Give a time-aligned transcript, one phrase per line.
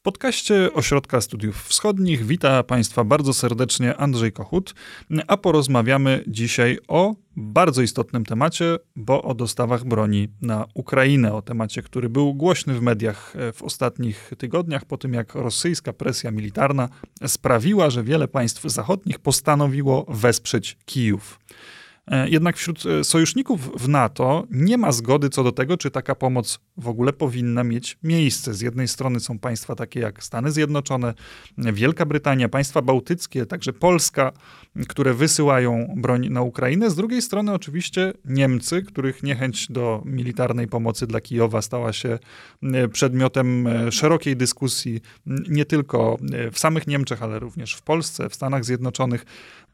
[0.00, 4.74] W podcaście Ośrodka Studiów Wschodnich wita Państwa bardzo serdecznie Andrzej Kochut,
[5.26, 11.82] a porozmawiamy dzisiaj o bardzo istotnym temacie, bo o dostawach broni na Ukrainę, o temacie,
[11.82, 16.88] który był głośny w mediach e, w ostatnich tygodniach, po tym jak rosyjska presja militarna
[17.26, 21.40] sprawiła, że wiele państw zachodnich postanowiło wesprzeć Kijów.
[22.10, 26.14] E, jednak wśród e, sojuszników w NATO nie ma zgody co do tego, czy taka
[26.14, 28.54] pomoc w ogóle powinna mieć miejsce.
[28.54, 31.14] Z jednej strony są państwa takie jak Stany Zjednoczone,
[31.58, 34.32] Wielka Brytania, państwa bałtyckie, także Polska,
[34.88, 36.90] które wysyłają broń na Ukrainę.
[36.90, 42.18] Z drugiej strony oczywiście Niemcy, których niechęć do militarnej pomocy dla Kijowa stała się
[42.62, 46.18] e, przedmiotem szerokiej dyskusji nie tylko
[46.52, 49.24] w samych Niemczech, ale również w Polsce, w Stanach Zjednoczonych.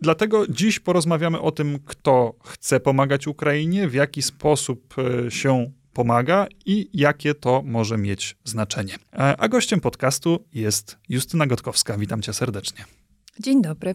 [0.01, 6.47] Dlatego dziś porozmawiamy o tym, kto chce pomagać Ukrainie, w jaki sposób e, się pomaga
[6.67, 8.95] i jakie to może mieć znaczenie.
[9.13, 11.99] E, a gościem podcastu jest Justyna Gotkowska.
[11.99, 12.85] Witam cię serdecznie.
[13.41, 13.95] Dzień dobry.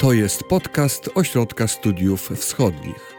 [0.00, 3.11] To jest podcast Ośrodka Studiów Wschodnich.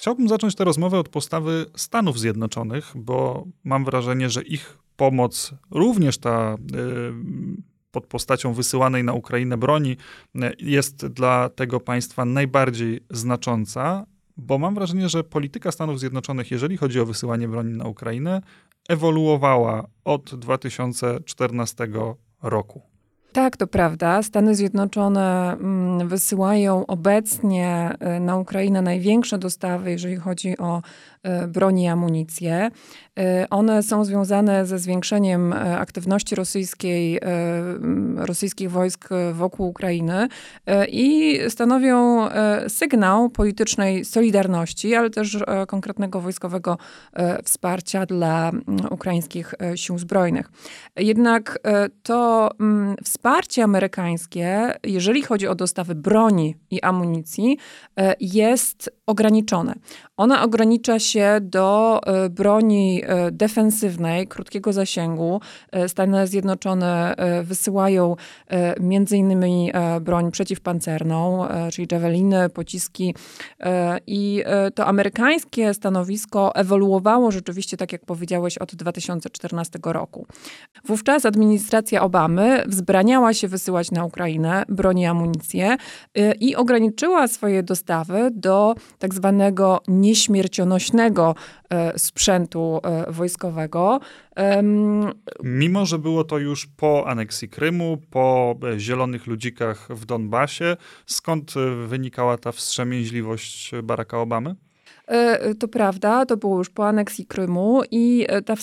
[0.00, 6.18] Chciałbym zacząć tę rozmowę od postawy Stanów Zjednoczonych, bo mam wrażenie, że ich pomoc, również
[6.18, 6.56] ta y,
[7.90, 9.96] pod postacią wysyłanej na Ukrainę broni,
[10.36, 14.06] y, jest dla tego państwa najbardziej znacząca,
[14.36, 18.42] bo mam wrażenie, że polityka Stanów Zjednoczonych, jeżeli chodzi o wysyłanie broni na Ukrainę,
[18.88, 21.88] ewoluowała od 2014
[22.42, 22.89] roku.
[23.32, 24.22] Tak, to prawda.
[24.22, 30.82] Stany Zjednoczone mm, wysyłają obecnie y, na Ukrainę największe dostawy, jeżeli chodzi o
[31.44, 32.70] y, broń i amunicję.
[33.18, 37.20] Y, one są związane ze zwiększeniem aktywności rosyjskiej,
[38.16, 40.28] rosyjskich wojsk wokół Ukrainy
[40.88, 42.28] i stanowią
[42.68, 46.78] sygnał politycznej solidarności, ale też konkretnego wojskowego
[47.44, 48.52] wsparcia dla
[48.90, 50.50] ukraińskich sił zbrojnych.
[50.96, 51.58] Jednak
[52.02, 52.50] to
[53.04, 57.58] wsparcie amerykańskie, jeżeli chodzi o dostawy broni i amunicji,
[57.96, 59.74] e, jest ograniczone.
[60.16, 65.40] Ona ogranicza się do e, broni e, defensywnej, krótkiego zasięgu.
[65.86, 68.16] Stany Zjednoczone wysyłają
[68.80, 73.14] między innymi broń przeciwpancerną, czyli javeliny, pociski
[74.06, 74.44] i
[74.74, 80.26] to amerykańskie stanowisko ewoluowało rzeczywiście, tak jak powiedziałeś, od 2014 roku.
[80.84, 85.76] Wówczas administracja Obamy wzbrania zabraniała się wysyłać na Ukrainę broni i amunicję
[86.40, 91.34] i ograniczyła swoje dostawy do tak zwanego nieśmiercionośnego
[91.94, 94.00] y, sprzętu y, wojskowego.
[95.42, 101.54] Mimo, że było to już po aneksji Krymu, po e, zielonych ludzikach w Donbasie, skąd
[101.86, 104.54] wynikała ta wstrzemięźliwość Baracka Obamy?
[105.10, 108.54] E, to prawda, to było już po aneksji Krymu i e, ta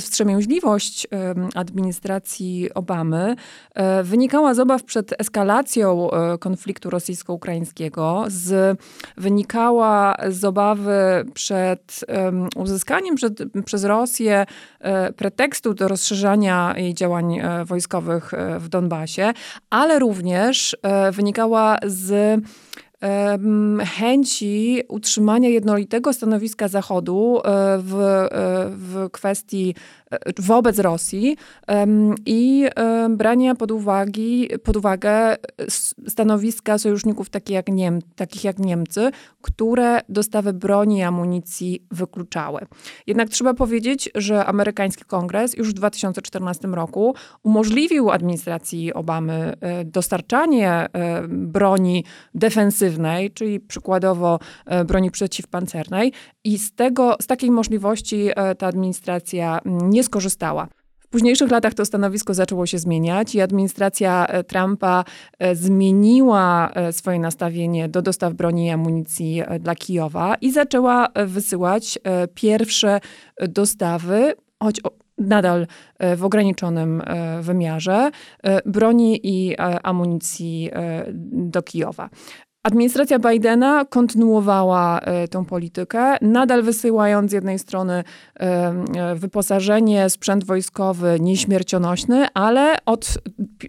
[0.00, 1.06] wstrzemięźliwość
[1.54, 3.36] administracji Obamy
[3.74, 6.08] e, wynikała z obaw przed eskalacją
[6.40, 8.78] konfliktu rosyjsko-ukraińskiego, z,
[9.16, 12.04] wynikała z obawy przed
[12.56, 14.46] uzyskaniem przed, przez Rosję
[15.16, 19.32] pretekstu do rozszerzania jej działań wojskowych w Donbasie,
[19.70, 20.76] ale również
[21.12, 22.40] wynikała z
[23.84, 28.28] chęci utrzymania jednolitego stanowiska Zachodu e, w, e,
[28.70, 29.74] w kwestii
[30.38, 31.36] wobec Rosji
[32.26, 32.66] i
[33.10, 35.36] brania pod, uwagi, pod uwagę
[36.08, 39.10] stanowiska sojuszników takich jak, Niem, takich jak Niemcy,
[39.42, 42.60] które dostawy broni i amunicji wykluczały.
[43.06, 50.70] Jednak trzeba powiedzieć, że amerykański kongres już w 2014 roku umożliwił administracji Obamy e, dostarczanie
[50.72, 50.88] e,
[51.28, 52.04] broni
[52.34, 56.12] defensywnej, czyli przykładowo e, broni przeciwpancernej
[56.48, 58.28] i z, tego, z takiej możliwości
[58.58, 60.68] ta administracja nie nie skorzystała.
[60.98, 65.04] W późniejszych latach to stanowisko zaczęło się zmieniać i administracja e, Trumpa
[65.38, 71.98] e, zmieniła e, swoje nastawienie do dostaw broni i amunicji dla Kijowa i zaczęła wysyłać
[72.34, 73.00] pierwsze
[73.48, 74.80] dostawy, choć
[75.18, 75.66] nadal
[76.16, 77.02] w ograniczonym
[77.40, 78.10] wymiarze,
[78.66, 80.70] broni i amunicji
[81.32, 82.10] do Kijowa.
[82.62, 90.44] Administracja Bidena kontynuowała e, tą politykę, nadal wysyłając z jednej strony e, e, wyposażenie, sprzęt
[90.44, 93.18] wojskowy nieśmiercionośny, ale od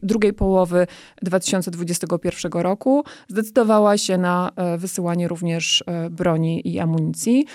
[0.03, 0.87] drugiej połowy
[1.21, 7.45] 2021 roku zdecydowała się na wysyłanie również broni i amunicji.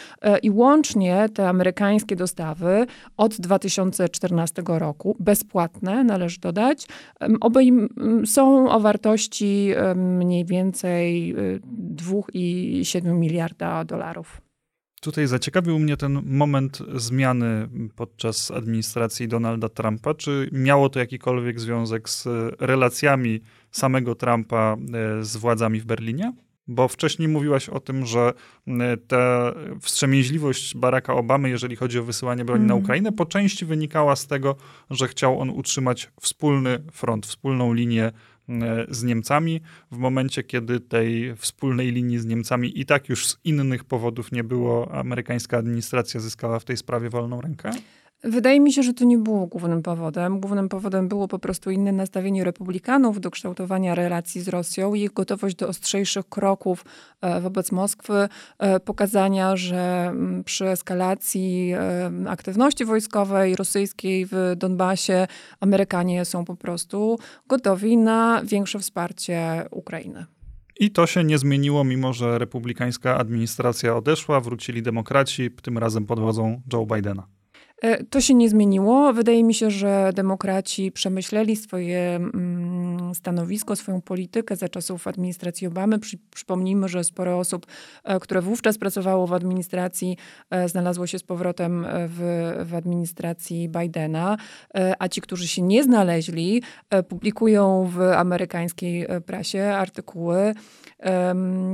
[0.43, 2.87] I łącznie te amerykańskie dostawy
[3.17, 6.87] od 2014 roku, bezpłatne należy dodać,
[7.21, 14.41] obejm- są o wartości mniej więcej wysokości 2,7 miliarda dolarów.
[15.01, 20.15] Tutaj zaciekawił mnie ten moment zmiany podczas administracji Donalda Trumpa.
[20.15, 22.27] Czy miało to jakikolwiek związek z
[22.61, 23.41] relacjami
[23.71, 26.33] samego Trumpa e, z władzami w Berlinie?
[26.67, 28.33] Bo wcześniej mówiłaś o tym, że
[29.09, 32.69] ta wstrzemięźliwość Baracka Obamy, jeżeli chodzi o wysyłanie broni mm.
[32.69, 32.85] na mhm.
[32.85, 34.57] Ukrainę, po części wynikała z tego,
[34.91, 38.13] że chciał on utrzymać wspólny front, wspólną linię
[38.89, 39.61] z Niemcami,
[39.91, 44.45] w momencie, kiedy tej wspólnej linii z Niemcami i tak już z innych powodów nie
[44.45, 47.71] było, amerykańska administracja zyskała w tej sprawie wolną rękę?
[48.25, 50.41] Wydaje mi się, że to nie było głównym powodem.
[50.41, 55.57] Głównym powodem było po prostu inne nastawienie republikanów do kształtowania relacji z Rosją, ich gotowość
[55.57, 56.85] do ostrzejszych kroków
[57.21, 58.29] e, wobec Moskwy,
[58.59, 65.27] e, pokazania, że mm, przy eskalacji e, aktywności wojskowej rosyjskiej w Donbasie
[65.61, 67.19] Amerykanie są po prostu
[67.49, 70.27] gotowi na większe wsparcie Ukrainy.
[70.81, 76.21] I to się nie zmieniło, mimo że republikańska administracja odeszła, wrócili demokraci, tym razem pod
[76.21, 77.34] wodzą Joe Bidena.
[77.85, 79.13] E, to się nie zmieniło.
[79.13, 85.99] Wydaje mi się, że demokraci przemyśleli swoje mm, stanowisko, swoją politykę za czasów administracji Obamy.
[86.31, 87.67] przypomnijmy, że sporo osób,
[88.05, 90.17] e, które wówczas pracowało w administracji,
[90.51, 94.37] e, znalazło się z powrotem w, w administracji Bidena,
[94.99, 96.63] a ci, którzy się nie znaleźli,
[97.09, 100.55] publikują w amerykańskiej prasie artykuły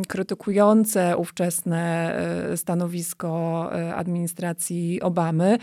[0.08, 2.14] krytykujące ówczesne
[2.56, 5.58] stanowisko administracji Obamy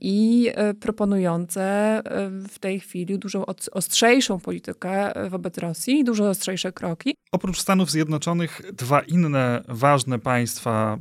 [0.00, 7.14] i e, proponujące e, w tej chwili dużo ostrzejszą politykę wobec Rosji, dużo ostrzejsze kroki.
[7.32, 10.98] Oprócz Stanów Zjednoczonych, dwa inne ważne państwa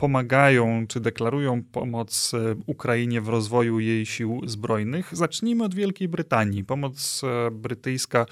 [0.00, 5.16] pomagają czy deklarują pomoc e, Ukrainie w rozwoju jej sił zbrojnych.
[5.16, 6.64] Zacznijmy od Wielkiej Brytanii.
[6.64, 8.26] Pomoc e, brytyjska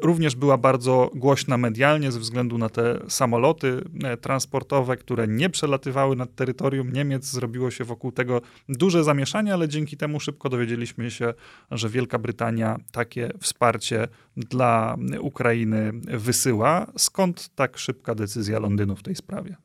[0.00, 6.16] również była bardzo głośna medialnie ze względu na te samoloty e, transportowe, które nie przelatywały
[6.16, 7.24] nad terytorium Niemiec.
[7.24, 11.34] Zrobiło się wokół tego duże zamieszanie, ale dzięki temu szybko dowiedzieliśmy się,
[11.70, 16.86] że Wielka Brytania takie wsparcie dla Ukrainy wysyła.
[16.96, 19.56] Skąd tak szybka decyzja Londynu w tej sprawie?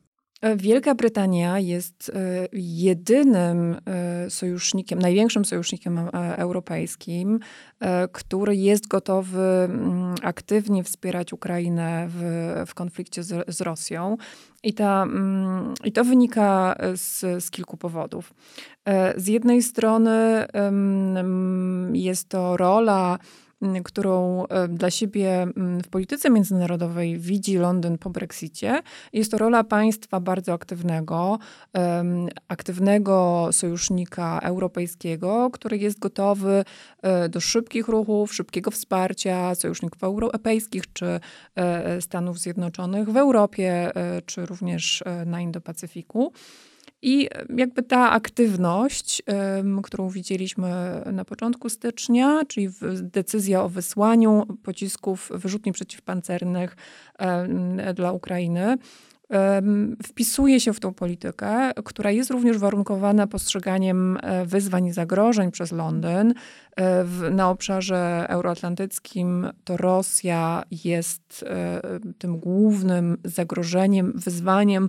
[0.56, 7.40] Wielka Brytania jest e, jedynym e, sojusznikiem, największym sojusznikiem e, europejskim,
[8.12, 12.22] który jest gotowy mm, aktywnie wspierać Ukrainę w,
[12.66, 14.16] w konflikcie z, z Rosją.
[14.62, 18.34] I, ta, mm, I to wynika z, z kilku powodów.
[19.16, 20.46] Z jednej strony
[21.92, 23.18] jest to rola
[23.84, 25.46] którą e, dla siebie
[25.84, 31.38] w polityce międzynarodowej widzi Londyn po Brexicie, jest to rola państwa bardzo aktywnego,
[32.48, 36.64] aktywnego sojusznika europejskiego, który jest gotowy
[37.02, 41.20] e, do szybkich ruchów, szybkiego wsparcia sojuszników europejskich czy
[41.54, 43.90] e, Stanów Zjednoczonych w Europie,
[44.26, 46.30] czy również na Indo-Pacyfiku.
[47.02, 49.22] I jakby ta aktywność,
[49.82, 56.76] którą widzieliśmy na początku stycznia, czyli decyzja o wysłaniu pocisków wyrzutni przeciwpancernych
[57.94, 58.76] dla Ukrainy,
[60.06, 65.72] wpisuje się w tą politykę, która jest również warunkowana postrzeganiem e, wyzwań i zagrożeń przez
[65.72, 66.34] Londyn.
[66.76, 71.80] E, w, na obszarze euroatlantyckim to Rosja jest e,
[72.18, 74.88] tym głównym zagrożeniem, wyzwaniem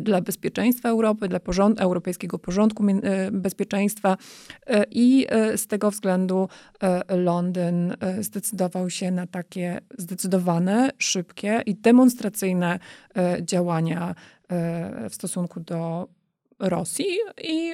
[0.00, 2.84] dla bezpieczeństwa Europy, dla porząd europejskiego porządku
[3.32, 4.16] bezpieczeństwa.
[4.90, 6.48] I z tego względu
[7.08, 12.78] Londyn zdecydował się na takie zdecydowane, szybkie i demonstracyjne
[13.40, 14.14] działania
[14.48, 16.08] e, w stosunku do
[16.62, 17.06] Rosji
[17.44, 17.72] i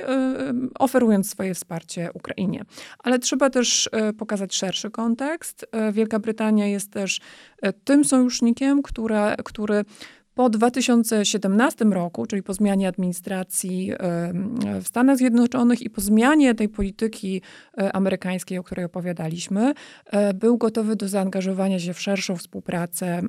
[0.79, 2.65] oferując swoje wsparcie Ukrainie.
[2.99, 5.67] Ale trzeba też e, pokazać szerszy kontekst.
[5.93, 7.21] Wielka Brytania jest też
[7.85, 9.85] tym sojusznikiem, które, który
[10.39, 13.93] po 2017 roku, czyli po zmianie administracji
[14.83, 17.43] w Stanach Zjednoczonych i po zmianie tej polityki
[17.79, 19.75] e, amerykańskiej, o której opowiadaliśmy,
[20.07, 23.23] e, był gotowy do zaangażowania się w szerszą współpracę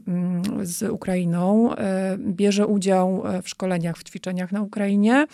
[0.62, 1.75] z Ukrainą.
[1.75, 5.25] E, bierze udział w szkoleniach, w ćwiczeniach na Ukrainie.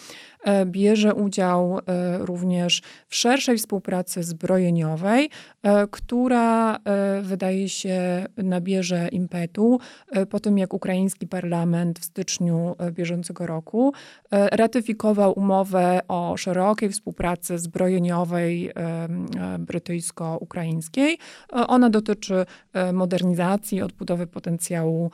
[0.66, 1.80] Bierze udział
[2.20, 5.30] również w szerszej współpracy zbrojeniowej,
[5.92, 6.80] która
[7.22, 9.80] wydaje się nabierze impetu
[10.30, 13.94] po tym, jak ukraiński parlament w styczniu e, bieżącego roku
[14.32, 18.74] e, ratyfikował umowę o szerokiej współpracy zbrojeniowej e,
[19.60, 21.18] brytyjsko-ukraińskiej.
[21.52, 22.46] Ona dotyczy
[22.94, 25.12] modernizacji, odbudowy potencjału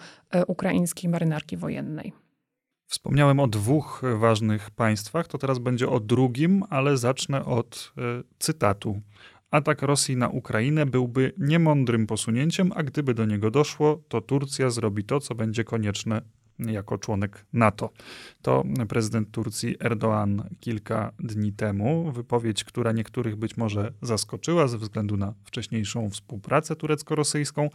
[0.48, 2.21] ukraińskiej marynarki wojennej.
[2.92, 7.94] Wspomniałem o dwóch ważnych państwach, to teraz będzie o drugim, ale zacznę od
[8.40, 9.02] cytatu.
[9.52, 15.04] Atak Rosji na Ukrainę byłby niemądrym posunięciem, a gdyby do niego doszło, to Turcja zrobi
[15.04, 16.22] to, co będzie konieczne
[16.68, 17.90] jako członek NATO.
[18.42, 25.18] To prezydent Turcji Erdoğan kilka dni temu, wypowiedź, która niektórych być może zaskoczyła ze względu
[25.18, 27.70] na wcześniejszą współpracę turecko-rosyjską,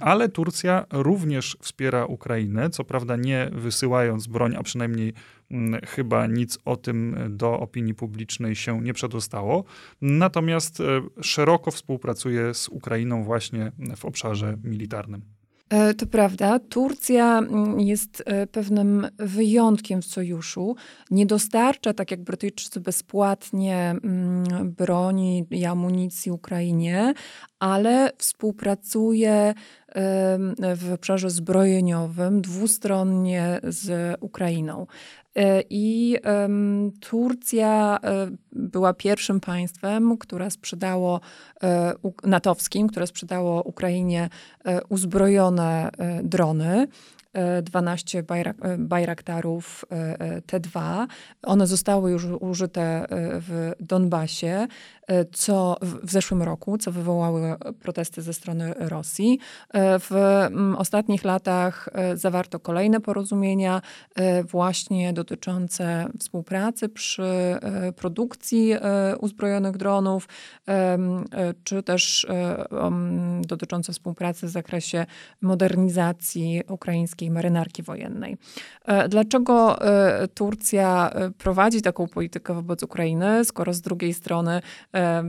[0.00, 5.12] ale Turcja również wspiera Ukrainę, co prawda nie wysyłając broń, a przynajmniej
[5.50, 9.64] mm, chyba nic o tym do opinii publicznej się nie przedostało.
[10.00, 10.84] Natomiast e,
[11.22, 15.33] szeroko współpracuje z Ukrainą właśnie w obszarze militarnym.
[15.70, 16.58] E, to prawda.
[16.58, 20.76] Turcja mm, jest e, pewnym wyjątkiem w sojuszu.
[21.10, 27.14] Nie dostarcza, tak jak Brytyjczycy, bezpłatnie mm, broni i amunicji Ukrainie,
[27.58, 29.54] ale współpracuje
[30.76, 34.86] w obszarze zbrojeniowym dwustronnie z Ukrainą.
[35.36, 36.16] E, I
[37.00, 41.20] Turcja e, była pierwszym państwem, które sprzedało
[41.62, 44.28] e, natowskim, które sprzedało Ukrainie
[44.88, 45.90] uzbrojone
[46.22, 46.86] drony.
[47.62, 49.84] 12 bajrak, bajraktarów
[50.46, 51.06] T2.
[51.42, 54.66] One zostały już użyte w Donbasie
[55.32, 59.38] co w zeszłym roku, co wywołały protesty ze strony Rosji.
[59.74, 60.10] W
[60.76, 63.82] ostatnich latach zawarto kolejne porozumienia
[64.50, 67.58] właśnie dotyczące współpracy przy
[67.96, 68.74] produkcji
[69.20, 70.28] uzbrojonych dronów,
[71.64, 72.26] czy też
[73.40, 75.06] dotyczące współpracy w zakresie
[75.42, 78.36] modernizacji ukraińskiej marynarki wojennej.
[79.08, 79.78] Dlaczego
[80.34, 84.60] Turcja prowadzi taką politykę wobec Ukrainy, skoro z drugiej strony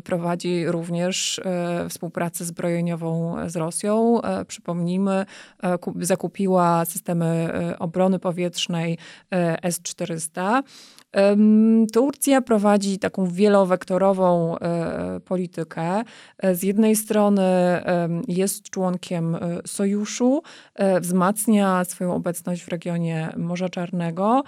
[0.04, 4.22] prowadzi również e, współpracę zbrojeniową z Rosją.
[4.22, 5.26] E, przypomnijmy,
[5.64, 8.98] e, zakupiła systemy obrony powietrznej
[9.62, 10.64] S-400.
[11.94, 16.04] Turcja prowadzi taką wielowektorową e, politykę.
[16.38, 17.44] E, z jednej strony
[18.28, 20.42] jest członkiem e, sojuszu,
[21.02, 24.44] wzmacnia swoją obecność w regionie Morza Czarnego,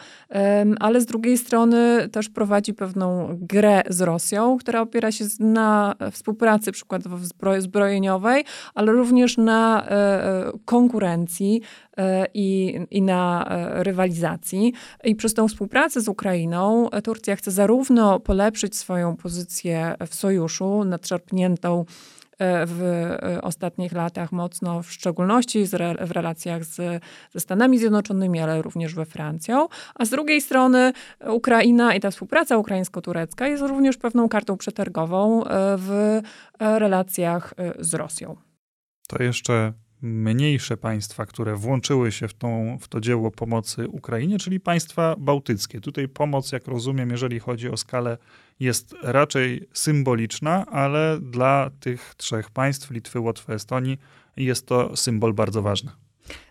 [0.79, 6.71] ale z drugiej strony też prowadzi pewną grę z Rosją, która opiera się na współpracy
[6.71, 7.17] przykładowo
[7.59, 8.45] zbrojeniowej,
[8.75, 9.87] ale również na
[10.65, 11.61] konkurencji
[12.33, 14.73] i, i na rywalizacji.
[15.03, 21.85] I przez tą współpracę z Ukrainą Turcja chce zarówno polepszyć swoją pozycję w sojuszu, nadszarpniętą
[22.39, 25.65] e, w e, ostatnich latach mocno, w szczególności
[26.01, 29.67] w relacjach z, ze Stanami Zjednoczonymi, ale również we Francją.
[29.95, 30.93] A z drugiej strony
[31.27, 36.21] Ukraina i ta współpraca ukraińsko-turecka jest również pewną kartą przetargową e, w
[36.59, 38.35] relacjach z Rosją.
[39.07, 44.59] To jeszcze mniejsze państwa, które włączyły się w, tą, w to dzieło pomocy Ukrainie, czyli
[44.59, 45.81] państwa bałtyckie.
[45.81, 48.17] Tutaj pomoc, jak rozumiem, jeżeli chodzi o skalę,
[48.59, 53.97] jest raczej symboliczna, ale dla tych trzech państw, Litwy, Łotwy, Estonii,
[54.37, 55.91] jest to symbol bardzo ważny.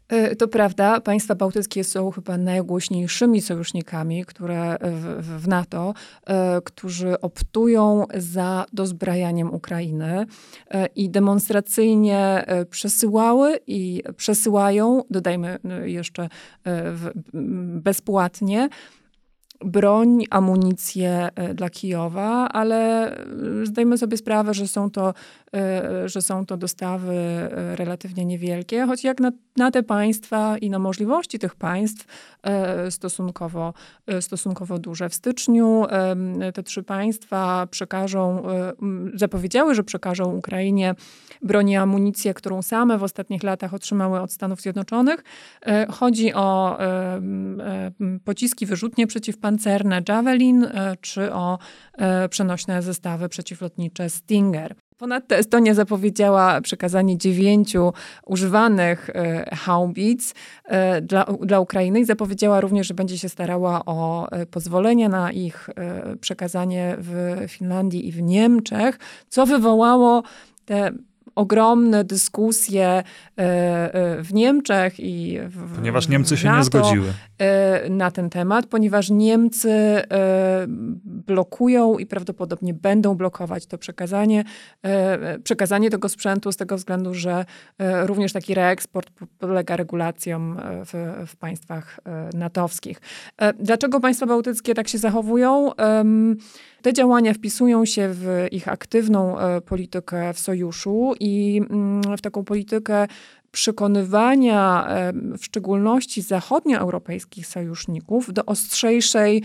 [0.09, 5.95] E, to prawda, państwa bałtyckie są chyba najgłośniejszymi sojusznikami, które w, w NATO,
[6.27, 10.27] e, którzy optują za dozbrajaniem Ukrainy
[10.71, 16.29] e, i demonstracyjnie przesyłały i przesyłają, dodajmy jeszcze
[17.83, 18.69] bezpłatnie,
[19.65, 23.11] broń, amunicję dla Kijowa, ale
[23.65, 25.15] zdajmy sobie sprawę, że są to
[26.07, 27.15] że są to dostawy
[27.75, 32.07] relatywnie niewielkie, choć jak na, na te państwa i na możliwości tych państw
[32.43, 33.75] e, stosunkowo,
[34.21, 35.09] stosunkowo duże.
[35.09, 35.87] W styczniu
[36.55, 38.43] te trzy państwa przekażą,
[39.15, 40.95] zapowiedziały, że przekażą Ukrainie
[41.43, 45.25] broń i amunicję, którą same w ostatnich latach otrzymały od Stanów Zjednoczonych.
[45.91, 46.79] Chodzi o
[48.25, 50.67] pociski wyrzutnie przeciwpancerne Javelin,
[51.01, 51.59] czy o
[52.31, 54.75] przenośne zestawy przeciwlotnicze Stinger.
[54.99, 57.93] Ponadto Estonia zapowiedziała przekazanie dziewięciu
[58.27, 60.35] używanych e, haubic
[60.65, 65.33] e, dla, dla Ukrainy i zapowiedziała również, że będzie się starała o e, pozwolenie na
[65.33, 65.71] ich
[66.21, 68.99] przekazanie w Finlandii i w Niemczech,
[69.29, 70.23] co wywołało
[70.65, 70.91] te
[71.37, 73.03] ogromne dyskusje e,
[73.39, 77.13] e, w Niemczech i w, Ponieważ Niemcy się NATO, nie zgodziły.
[77.39, 80.03] E, na ten temat, ponieważ Niemcy
[81.05, 84.45] blokują i prawdopodobnie będą blokować to przekazanie,
[85.45, 87.45] przekazanie tego sprzętu z tego względu, że
[88.03, 92.01] również taki reeksport podlega regulacjom w, w państwach
[92.35, 93.01] natowskich.
[93.59, 95.71] Dlaczego państwa bałtyckie tak się zachowują?
[96.87, 103.07] Te działania wpisują się w ich aktywną politykę w sojuszu i mm, w taką politykę
[103.53, 104.89] przekonywania
[105.39, 109.43] w szczególności zachodnioeuropejskich sojuszników do ostrzejszej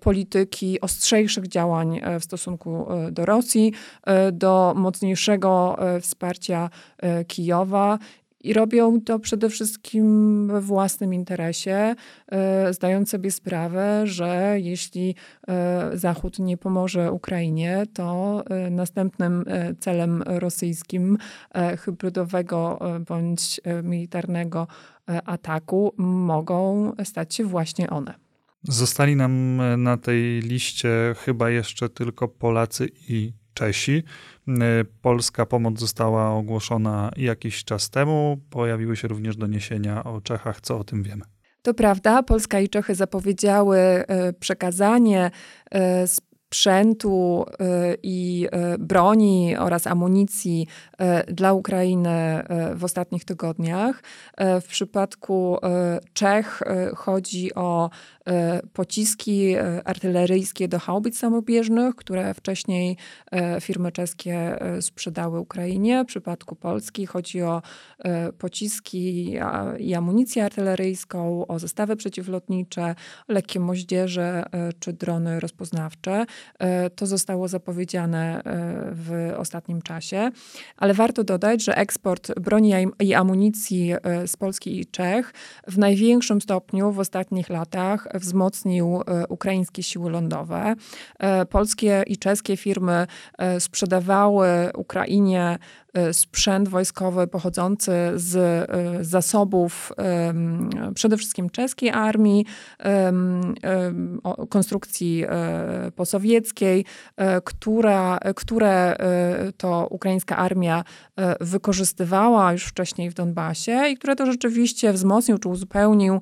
[0.00, 3.72] polityki, ostrzejszych działań w stosunku do Rosji,
[4.32, 6.70] do mocniejszego wsparcia
[7.26, 7.98] Kijowa
[8.42, 11.94] i robią to przede wszystkim we własnym interesie,
[12.32, 15.14] e, zdając sobie sprawę, że jeśli
[15.48, 19.44] e, Zachód nie pomoże Ukrainie, to e, następnym
[19.80, 21.18] celem rosyjskim
[21.78, 24.66] hybrydowego bądź militarnego
[25.06, 28.14] ataku mogą stać się właśnie one.
[28.62, 34.02] Zostali nam na tej liście chyba jeszcze tylko Polacy i Czesi.
[35.02, 38.40] Polska pomoc została ogłoszona jakiś czas temu.
[38.50, 40.60] Pojawiły się również doniesienia o Czechach.
[40.60, 41.22] Co o tym wiemy?
[41.62, 45.30] To prawda, Polska i Czechy zapowiedziały y, przekazanie
[45.74, 45.78] y,
[46.52, 47.44] sprzętu
[48.02, 50.66] i broni oraz amunicji
[51.28, 52.44] dla Ukrainy
[52.74, 54.02] w ostatnich tygodniach.
[54.38, 55.58] W przypadku
[56.12, 56.62] Czech
[56.96, 57.90] chodzi o
[58.72, 59.54] pociski
[59.84, 62.96] artyleryjskie do haubic samobieżnych, które wcześniej
[63.60, 66.04] firmy czeskie sprzedały Ukrainie.
[66.04, 67.62] W przypadku Polski chodzi o
[68.38, 69.36] pociski
[69.78, 72.94] i amunicję artyleryjską, o zestawy przeciwlotnicze,
[73.28, 74.44] lekkie moździerze
[74.78, 76.26] czy drony rozpoznawcze.
[76.96, 78.42] To zostało zapowiedziane
[78.92, 80.30] w ostatnim czasie,
[80.76, 83.94] ale warto dodać, że eksport broni i amunicji
[84.26, 85.32] z Polski i Czech
[85.68, 90.74] w największym stopniu w ostatnich latach wzmocnił e, ukraińskie siły lądowe.
[91.18, 93.06] E, polskie i czeskie firmy
[93.38, 95.58] e, sprzedawały Ukrainie E,
[96.12, 99.92] sprzęt wojskowy pochodzący z e, zasobów
[100.94, 102.46] przede wszystkim czeskiej armii,
[104.48, 106.84] konstrukcji e, posowieckiej,
[107.44, 108.96] która, które
[109.56, 110.84] to ukraińska armia
[111.40, 116.20] wykorzystywała już wcześniej w Donbasie i które to rzeczywiście wzmocnił czy uzupełnił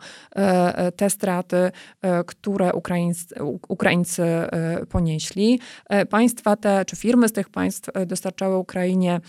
[0.96, 1.70] te straty,
[2.26, 3.34] które Ukraińcy,
[3.68, 4.24] Ukraińcy
[4.88, 5.60] ponieśli.
[6.10, 9.20] Państwa te, czy firmy z tych państw dostarczały Ukrainie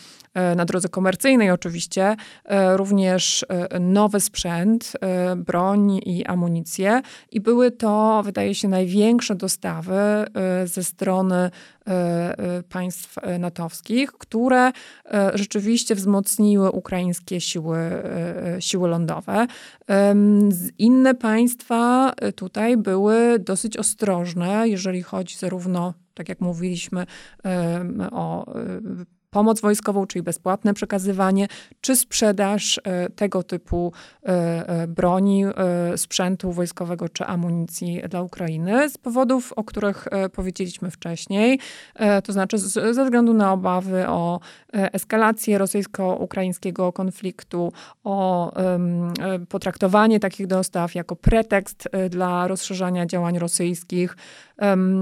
[0.55, 4.93] na drodze komercyjnej oczywiście, e, również e, nowy sprzęt,
[5.37, 7.01] broń i amunicję.
[7.31, 10.25] I były to, wydaje się, największe dostawy
[10.65, 11.51] ze strony
[12.69, 14.71] państw natowskich, które
[15.33, 17.77] rzeczywiście wzmocniły ukraińskie siły,
[18.59, 19.47] siły lądowe.
[20.77, 27.05] Inne państwa tutaj były dosyć ostrożne, jeżeli chodzi zarówno, tak jak mówiliśmy,
[28.11, 28.53] o
[29.31, 31.47] pomoc wojskową, czyli bezpłatne przekazywanie,
[31.81, 34.29] czy sprzedaż e, tego typu e,
[34.69, 35.45] e, broni,
[35.95, 41.59] sprzętu wojskowego czy amunicji dla Ukrainy z powodów, o których powiedzieliśmy wcześniej,
[42.23, 44.39] to znaczy ze względu na obawy o
[44.73, 48.51] eskalację rosyjsko-ukraińskiego konfliktu, o
[49.49, 54.17] potraktowanie takich dostaw jako pretekst dla rozszerzania działań rosyjskich.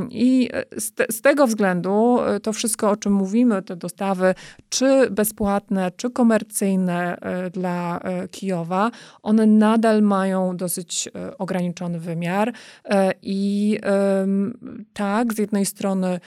[0.09, 4.35] I z, te, z tego względu to wszystko, o czym mówimy, te dostawy,
[4.69, 8.91] czy bezpłatne, czy komercyjne e, dla e, Kijowa,
[9.23, 12.53] one nadal mają dosyć e, ograniczony wymiar.
[13.21, 13.79] I
[14.93, 16.19] tak, z jednej strony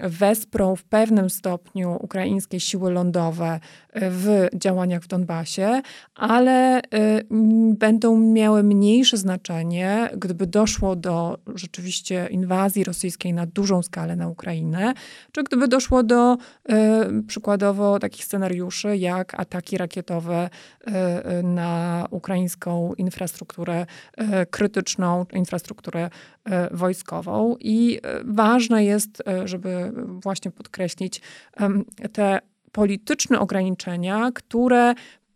[0.00, 3.60] wesprą w pewnym stopniu ukraińskie siły lądowe
[3.94, 5.82] w działaniach w Donbasie,
[6.14, 6.80] ale
[7.78, 14.94] będą miały mniejsze znaczenie, gdyby doszło do rzeczywiście inwazji rosyjskiej na dużą skalę na Ukrainę,
[15.32, 16.36] czy gdyby doszło do
[17.26, 20.50] przykładowo takich scenariuszy jak ataki rakietowe
[20.84, 23.86] e, na ukraińską infrastrukturę
[24.50, 26.10] krytyczną, infrastrukturę
[26.70, 27.56] wojskową.
[27.60, 31.20] I ważne jest, żeby właśnie podkreślić
[32.12, 32.40] te
[32.72, 34.94] polityczne ograniczenia, które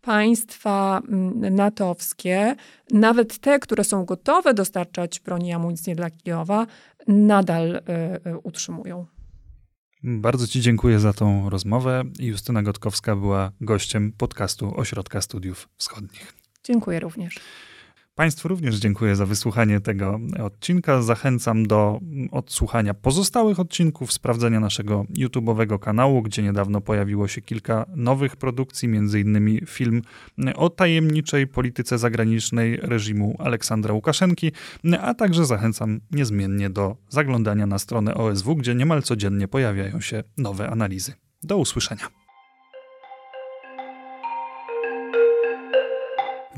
[0.09, 1.01] państwa
[1.51, 2.55] natowskie,
[2.91, 6.67] nawet te, które są gotowe dostarczać broni i amunicji dla Kijowa,
[7.07, 7.81] nadal
[8.43, 9.05] utrzymują.
[10.03, 12.03] Bardzo Ci dziękuję za tą rozmowę.
[12.19, 16.33] Justyna Gotkowska była gościem podcastu Ośrodka Studiów Wschodnich.
[16.63, 17.39] Dziękuję również.
[18.19, 21.01] Państwu również dziękuję za wysłuchanie tego odcinka.
[21.01, 21.99] Zachęcam do
[22.31, 29.19] odsłuchania pozostałych odcinków, sprawdzenia naszego YouTube'owego kanału, gdzie niedawno pojawiło się kilka nowych produkcji, między
[29.19, 30.01] innymi film
[30.55, 34.51] o tajemniczej polityce zagranicznej reżimu Aleksandra Łukaszenki,
[35.01, 40.69] a także zachęcam niezmiennie do zaglądania na stronę OSW, gdzie niemal codziennie pojawiają się nowe
[40.69, 41.13] analizy.
[41.43, 42.18] Do usłyszenia.